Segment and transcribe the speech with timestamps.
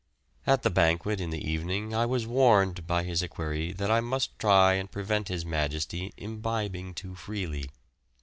[0.47, 4.39] At the banquet in the evening I was warned by his equerry that I must
[4.39, 7.69] try and prevent His Majesty imbibing too freely.